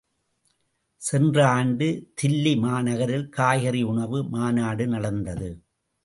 [1.01, 1.87] சென்ற ஆண்டு,
[2.21, 5.49] தில்லி மாநகரில், காய்கறி உணவு மாநாடு நடந்தது.